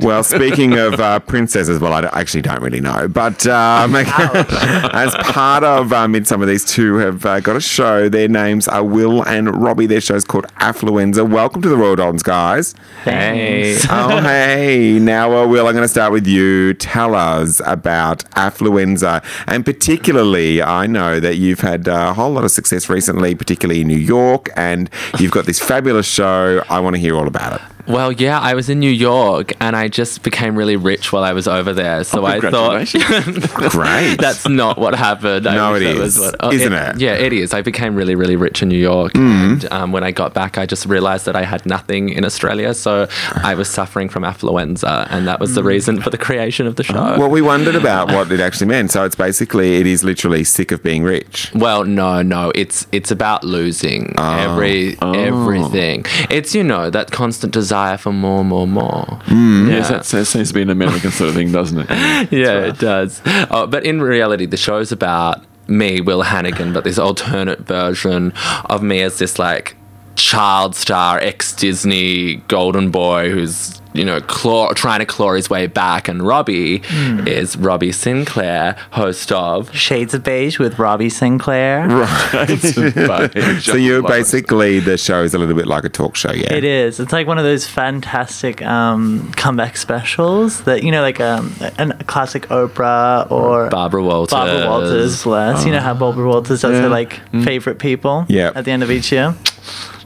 [0.00, 5.62] Well, speaking of uh, princesses, well, I actually don't really know, but um, as part
[5.62, 8.08] of uh, Midsumma, these two have uh, got a show.
[8.08, 9.86] Their names are Will and Robbie.
[9.86, 11.28] Their show's called Affluenza.
[11.28, 12.74] Welcome to the Royal Daltons, guys.
[13.04, 13.78] Hey.
[13.88, 14.98] oh, hey.
[14.98, 16.74] Now, uh, Will, I'm going to start with you.
[16.74, 19.24] Tell us about Affluenza.
[19.46, 23.86] And particularly, I know that you've had a whole lot of success recently, particularly in
[23.86, 26.64] New York, and you've got this fabulous show.
[26.68, 27.73] I want to hear all about it.
[27.86, 31.32] Well, yeah, I was in New York and I just became really rich while I
[31.32, 32.02] was over there.
[32.04, 32.86] So I thought
[33.70, 34.16] Great.
[34.20, 35.46] that's not what happened.
[35.46, 36.18] I No, it is.
[36.18, 36.98] what- oh, Isn't it?
[36.98, 37.52] Yeah, it is.
[37.52, 39.12] I became really, really rich in New York.
[39.12, 39.24] Mm-hmm.
[39.52, 42.72] And um, when I got back, I just realized that I had nothing in Australia.
[42.74, 45.06] So I was suffering from affluenza.
[45.10, 46.94] And that was the reason for the creation of the show.
[46.94, 47.18] Mm.
[47.18, 48.90] Well, we wondered about what it actually meant.
[48.92, 51.52] So it's basically, it is literally sick of being rich.
[51.54, 52.50] Well, no, no.
[52.54, 54.38] It's it's about losing Oh.
[54.38, 56.06] every everything.
[56.30, 59.04] It's you know that constant desire for more, more, more.
[59.26, 59.68] Mm.
[59.68, 61.88] Yes, that, that seems to be an American sort of thing, doesn't it?
[62.32, 63.20] yeah, it does.
[63.50, 68.32] Oh, but in reality, the show's about me, Will Hannigan, but this alternate version
[68.66, 69.76] of me as this like
[70.16, 75.66] child star, ex Disney golden boy who's you know claw, trying to claw his way
[75.66, 76.82] back, and Robbie
[77.26, 79.74] is Robbie Sinclair, host of.
[79.74, 81.88] Shades of Beige with Robbie Sinclair.
[82.34, 83.30] Right.
[83.64, 86.52] So you're basically, the show is a little bit like a talk show, yeah?
[86.52, 86.98] It is.
[87.00, 92.04] It's like one of those fantastic um, comeback specials that you know, like um, a
[92.04, 94.32] classic Oprah or Barbara Walters.
[94.32, 95.22] Barbara Walters.
[95.22, 95.64] Bless.
[95.64, 98.26] You know how Barbara Walters does her like favorite people.
[98.28, 98.52] Yeah.
[98.54, 99.34] At the end of each year.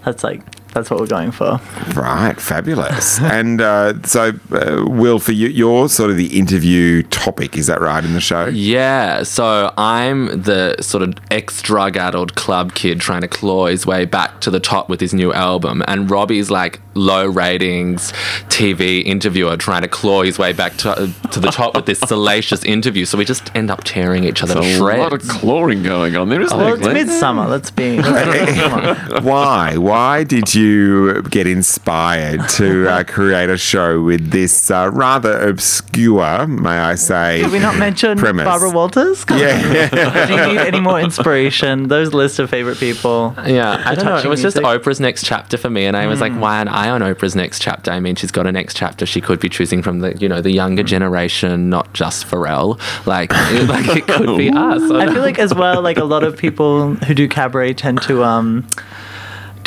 [0.04, 1.60] That's like that's what we're going for.
[1.94, 3.20] Right, fabulous.
[3.20, 7.80] and uh, so, uh, Will, for you, you're sort of the interview topic, is that
[7.80, 8.46] right, in the show?
[8.46, 13.86] Yeah, so I'm the sort of ex drug addled club kid trying to claw his
[13.86, 15.82] way back to the top with his new album.
[15.86, 18.12] And Robbie's like low ratings
[18.48, 22.64] TV interviewer trying to claw his way back to, to the top with this salacious
[22.64, 23.04] interview.
[23.04, 25.30] So we just end up tearing each other to a lot of shreds.
[25.40, 26.96] clawing going on there, isn't Well, there?
[26.96, 27.48] it's midsumma.
[27.48, 28.00] Let's be.
[28.02, 29.22] Let's come on.
[29.24, 29.76] Why?
[29.76, 36.46] Why did you get inspired to uh, create a show with this uh, rather obscure,
[36.46, 37.42] may I say?
[37.42, 38.44] Did we not mention Premise.
[38.44, 39.24] Barbara Walters?
[39.24, 39.42] Come on.
[39.42, 40.26] Yeah.
[40.26, 41.88] Do you need any more inspiration?
[41.88, 43.34] Those list of favorite people.
[43.46, 44.12] Yeah, I don't know.
[44.12, 44.56] It touching was just.
[44.58, 47.60] Oprah's next chapter for me, and I was like, why am I on Oprah's next
[47.60, 47.90] chapter?
[47.90, 49.06] I mean, she's got a next chapter.
[49.06, 52.78] She could be choosing from the you know the younger generation, not just Pharrell.
[53.06, 54.90] Like, it, like it could be us.
[54.90, 58.24] I feel like as well, like a lot of people who do cabaret tend to
[58.24, 58.66] um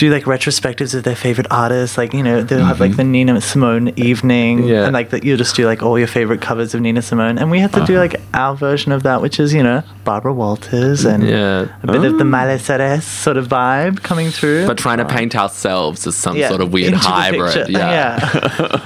[0.01, 1.95] do like retrospectives of their favorite artists.
[1.95, 3.11] Like you know they'll have like the mm-hmm.
[3.11, 4.85] Nina Simone evening, Yeah.
[4.85, 7.51] and like that you'll just do like all your favorite covers of Nina Simone, and
[7.51, 8.01] we have to do uh-huh.
[8.01, 11.67] like our version of that, which is you know Barbara Walters and Yeah.
[11.83, 12.29] a bit of the mm.
[12.29, 14.65] Miley Cyrus sort of vibe coming through.
[14.65, 17.53] but trying to paint ourselves as some Yeah, sort of weird into hybrid.
[17.53, 17.71] picture.
[17.81, 18.19] Yeah.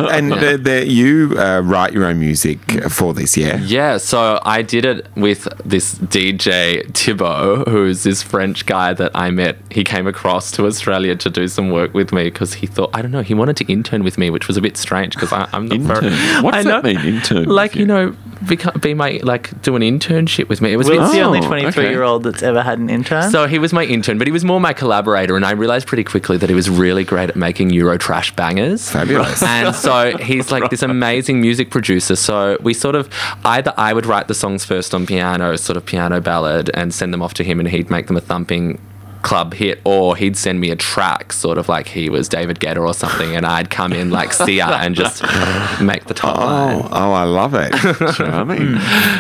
[0.11, 2.59] and the, the, you uh, write your own music
[2.89, 3.57] for this, yeah?
[3.57, 9.31] Yeah, so I did it with this DJ Thibaut, who's this French guy that I
[9.31, 9.57] met.
[9.69, 13.01] He came across to Australia to do some work with me because he thought I
[13.01, 15.67] don't know he wanted to intern with me, which was a bit strange because I'm
[15.67, 16.07] not very.
[16.07, 16.43] Intern?
[16.43, 17.85] What I does that mean, intern Like you you?
[17.85, 20.71] know, beca- be my like do an internship with me.
[20.73, 21.61] It was a bit Will's the only Oh, okay.
[21.61, 23.29] 23 year old that's ever had an intern.
[23.29, 26.03] So he was my intern, but he was more my collaborator, and I realized pretty
[26.03, 28.89] quickly that he was really great at making Euro trash bangers.
[28.89, 29.43] Fabulous.
[29.55, 32.15] And so he's like this amazing music producer.
[32.15, 33.09] So we sort of
[33.45, 37.13] either I would write the songs first on piano, sort of piano ballad, and send
[37.13, 38.79] them off to him, and he'd make them a thumping
[39.25, 42.77] club hit, or he'd send me a track, sort of like he was David Guetta
[42.77, 45.23] or something, and I'd come in like Sia and just
[45.81, 46.81] make the top line.
[46.83, 47.71] Oh, oh, I love it.
[48.15, 48.77] Charming.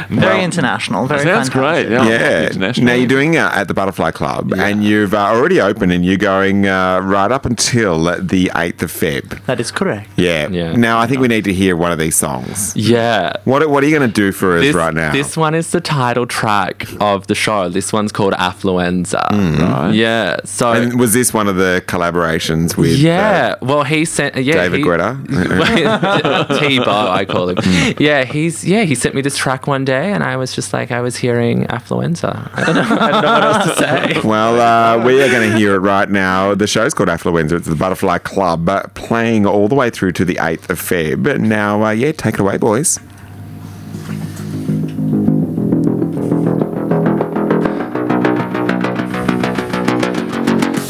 [0.09, 1.07] very international.
[1.07, 1.87] Very Sounds fantastic.
[1.87, 1.89] great.
[1.89, 2.07] Yeah.
[2.07, 2.47] Yeah.
[2.47, 2.85] International.
[2.85, 6.17] Now you're doing uh, at the Butterfly Club, and you've uh, already opened, and you're
[6.17, 9.43] going uh, right up until the 8th of Feb.
[9.47, 10.09] That is correct.
[10.17, 10.47] Yeah.
[10.49, 10.73] Yeah.
[10.75, 12.75] Now I think we need to hear one of these songs.
[12.75, 13.33] Yeah.
[13.45, 15.11] What What are you going to do for us This, right now?
[15.11, 17.69] this one is the title track of the show.
[17.69, 19.23] This one's called Affluenza.
[19.31, 19.94] Right.
[19.95, 20.37] Yeah.
[20.43, 22.97] So and was this one of the collaborations with?
[22.97, 26.59] yeah, well, he sent yeah David he, Guetta?
[26.59, 27.57] T-Bo, I call him.
[27.99, 30.91] yeah, he's yeah he sent me this track one day, and I was just like
[30.91, 32.49] I was hearing Affluenza.
[32.53, 34.13] I don't know, I don't know what else to say.
[34.15, 36.55] Uh, well, uh, we are going to hear it right now.
[36.55, 37.53] The show's called Affluenza.
[37.53, 41.39] It's the Butterfly Club, uh, playing all the way through to the 8th of Feb.
[41.39, 42.99] Now, uh, yeah, take it away, boys.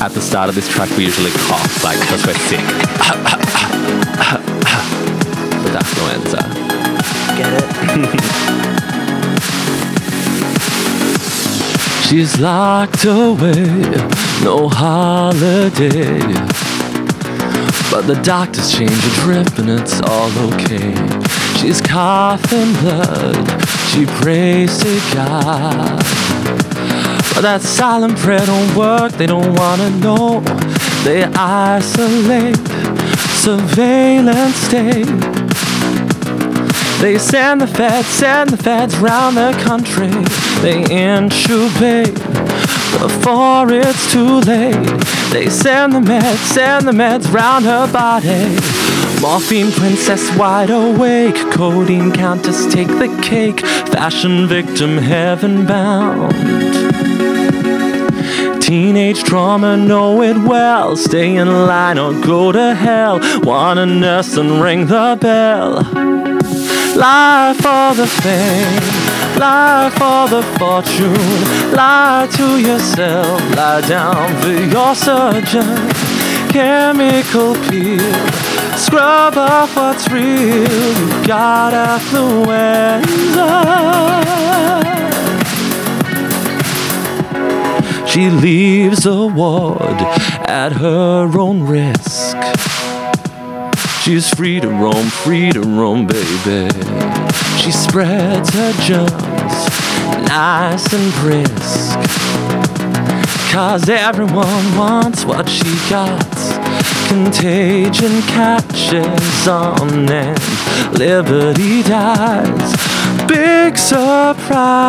[0.05, 2.59] At the start of this track, we usually cough, like because we're sick.
[3.25, 3.39] but
[5.63, 6.41] With affluenza.
[7.35, 7.65] Get it?
[12.07, 13.65] She's locked away,
[14.43, 16.19] no holiday.
[17.89, 20.93] But the doctors change her drip and it's all okay.
[21.59, 23.35] She's coughing blood,
[23.89, 26.05] she prays to God.
[27.35, 30.39] But that silent prayer don't work, they don't wanna know.
[31.03, 32.57] They isolate,
[33.43, 35.05] surveillance state.
[37.01, 40.07] They send the feds, send the feds round the country.
[40.61, 42.15] They intubate
[42.99, 44.73] before it's too late.
[45.31, 48.55] They send the meds, send the meds round her body.
[49.21, 51.35] Morphine princess wide awake.
[51.51, 53.59] Codeine countess take the cake.
[53.89, 56.84] Fashion victim heaven bound.
[58.65, 60.97] Teenage trauma, know it well.
[60.97, 63.19] Stay in line or go to hell.
[63.43, 65.83] Wanna nurse and ring the bell.
[66.95, 68.81] Lie for the fame,
[69.39, 71.13] lie for the fortune.
[71.75, 75.67] Lie to yourself, lie down for your surgeon.
[76.49, 78.15] Chemical peel,
[78.75, 80.97] scrub off what's real.
[80.97, 83.05] You got affluenza.
[88.15, 89.99] She leaves the ward
[90.47, 92.37] at her own risk.
[94.03, 96.69] She's free to roam, free to roam, baby.
[97.57, 99.67] She spreads her germs,
[100.29, 101.99] nice and brisk.
[103.51, 106.25] Cause everyone wants what she got.
[107.09, 110.39] Contagion catches on and
[110.97, 112.75] liberty dies.
[113.27, 114.85] Big surprise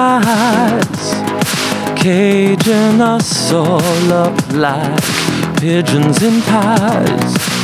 [2.06, 5.02] caging us all up like
[5.58, 7.55] pigeons in pies.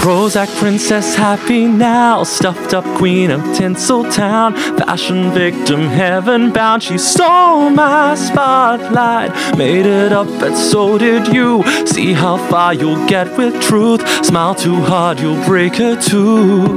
[0.00, 6.82] Prozac princess happy now, stuffed up queen of Tinseltown, fashion victim heaven bound.
[6.82, 11.64] She stole my spotlight, made it up, but so did you.
[11.86, 14.02] See how far you'll get with truth.
[14.24, 16.68] Smile too hard, you'll break a tooth.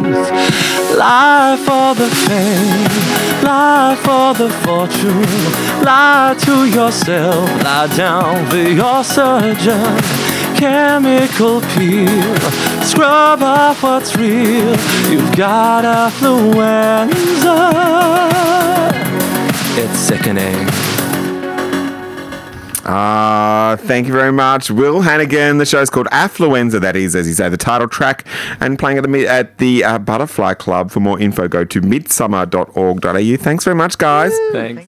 [0.98, 9.04] Lie for the fame, lie for the fortune, lie to yourself, lie down for your
[9.04, 10.19] surgeon.
[10.60, 12.36] Chemical peel,
[12.84, 14.76] scrub off what's real.
[15.10, 17.56] You've got affluenza.
[19.78, 20.68] It's sickening.
[22.92, 25.60] Ah, thank you very much, Will Hannigan.
[25.60, 26.82] The show's called Affluenza.
[26.82, 28.26] That is, as you say, the title track,
[28.60, 30.92] and playing at the at the uh, Butterfly Club.
[30.92, 33.38] For more info, go to midsumma.org.au.
[33.38, 34.34] Thanks very much, guys.
[34.52, 34.88] Thanks.